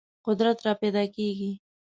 [0.25, 1.51] قدرت راپیدا کېږي.